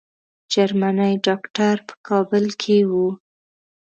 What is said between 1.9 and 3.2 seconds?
کابل کې وو.